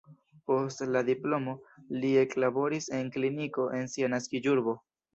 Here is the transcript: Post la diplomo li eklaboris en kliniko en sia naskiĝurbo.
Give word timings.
Post 0.51 0.79
la 0.95 1.03
diplomo 1.09 1.53
li 1.99 2.15
eklaboris 2.23 2.91
en 3.03 3.15
kliniko 3.19 3.71
en 3.83 3.97
sia 3.97 4.15
naskiĝurbo. 4.19 4.81